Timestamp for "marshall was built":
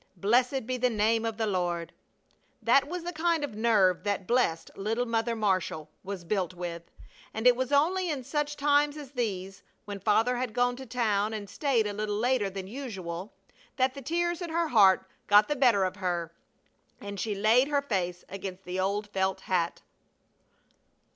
5.35-6.55